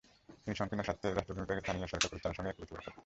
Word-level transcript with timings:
তিনি 0.43 0.55
সংকীর্ণ 0.59 0.81
স্বার্থে 0.87 1.07
রাষ্ট্রের 1.07 1.37
ভূমিকাকে 1.37 1.61
স্থানীয় 1.63 1.87
সরকার 1.91 2.09
প্রতিষ্ঠানের 2.09 2.37
সঙ্গে 2.37 2.51
একীভূত 2.51 2.69
করে 2.71 2.83
ফেলেন। 2.85 2.99